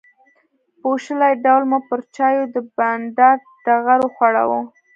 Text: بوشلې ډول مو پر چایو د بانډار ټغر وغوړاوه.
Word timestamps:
بوشلې 0.81 1.31
ډول 1.43 1.63
مو 1.71 1.79
پر 1.87 1.99
چایو 2.15 2.51
د 2.53 2.55
بانډار 2.75 3.37
ټغر 3.65 3.99
وغوړاوه. 4.03 4.59